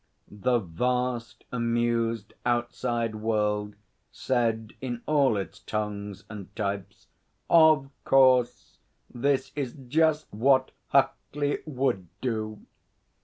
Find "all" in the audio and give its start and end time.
5.05-5.37